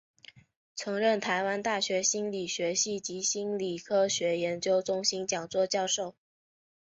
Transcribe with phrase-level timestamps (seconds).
[0.73, 6.15] 曾任台湾大学心理学系及心理科学研究中心讲座教授。